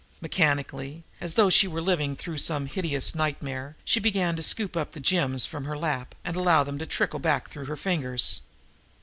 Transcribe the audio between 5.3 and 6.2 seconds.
from her lap